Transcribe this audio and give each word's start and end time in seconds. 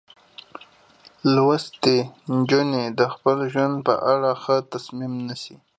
لوستې 1.33 1.97
نجونې 2.33 2.83
د 2.99 3.01
خپل 3.13 3.37
ژوند 3.53 3.75
په 3.87 3.93
اړه 4.13 4.31
ښه 4.41 4.55
تصمیم 4.71 5.13
نیسي. 5.27 5.55